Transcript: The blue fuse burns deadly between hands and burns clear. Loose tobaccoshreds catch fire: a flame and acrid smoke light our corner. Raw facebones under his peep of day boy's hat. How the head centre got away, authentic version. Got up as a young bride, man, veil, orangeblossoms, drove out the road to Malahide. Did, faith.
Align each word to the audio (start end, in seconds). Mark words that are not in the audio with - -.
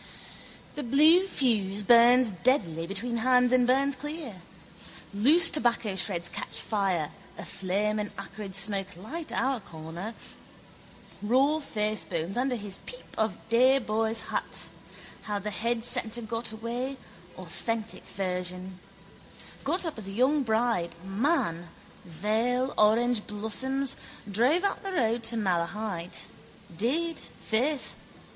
The 0.73 0.81
blue 0.81 1.27
fuse 1.27 1.83
burns 1.83 2.31
deadly 2.31 2.87
between 2.87 3.17
hands 3.17 3.51
and 3.51 3.67
burns 3.67 3.95
clear. 3.95 4.41
Loose 5.13 5.51
tobaccoshreds 5.51 6.31
catch 6.31 6.59
fire: 6.59 7.11
a 7.37 7.45
flame 7.45 7.99
and 7.99 8.09
acrid 8.17 8.55
smoke 8.55 8.97
light 8.97 9.31
our 9.31 9.59
corner. 9.59 10.15
Raw 11.21 11.59
facebones 11.59 12.35
under 12.35 12.55
his 12.55 12.79
peep 12.87 13.13
of 13.15 13.37
day 13.49 13.77
boy's 13.77 14.21
hat. 14.21 14.69
How 15.29 15.37
the 15.37 15.51
head 15.51 15.83
centre 15.83 16.23
got 16.23 16.51
away, 16.51 16.97
authentic 17.37 18.03
version. 18.07 18.79
Got 19.63 19.85
up 19.85 19.99
as 19.99 20.07
a 20.07 20.11
young 20.13 20.41
bride, 20.41 20.95
man, 21.05 21.69
veil, 22.05 22.73
orangeblossoms, 22.75 23.97
drove 24.31 24.63
out 24.63 24.81
the 24.81 24.93
road 24.93 25.21
to 25.25 25.37
Malahide. 25.37 26.17
Did, 26.75 27.19
faith. 27.19 27.93